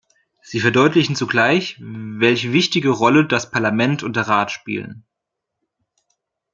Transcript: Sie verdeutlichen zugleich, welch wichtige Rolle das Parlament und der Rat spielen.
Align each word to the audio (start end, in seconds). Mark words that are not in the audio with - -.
Sie 0.41 0.59
verdeutlichen 0.59 1.15
zugleich, 1.15 1.77
welch 1.79 2.51
wichtige 2.51 2.89
Rolle 2.89 3.23
das 3.27 3.51
Parlament 3.51 4.01
und 4.01 4.15
der 4.15 4.27
Rat 4.27 4.49
spielen. 4.49 5.05